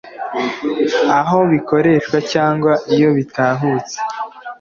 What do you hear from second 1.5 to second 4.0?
bikoreshwa cyangwa iyo bitahutse